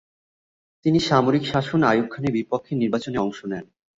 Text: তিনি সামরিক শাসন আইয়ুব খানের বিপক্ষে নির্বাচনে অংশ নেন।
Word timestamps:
তিনি 0.85 0.99
সামরিক 0.99 1.43
শাসন 1.51 1.81
আইয়ুব 1.83 2.07
খানের 2.13 2.35
বিপক্ষে 2.37 2.73
নির্বাচনে 2.75 3.17
অংশ 3.17 3.39
নেন। 3.45 3.65